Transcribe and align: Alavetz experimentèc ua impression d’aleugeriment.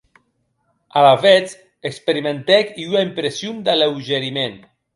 Alavetz 1.01 1.53
experimentèc 1.91 2.73
ua 2.89 2.99
impression 3.09 3.53
d’aleugeriment. 3.69 4.59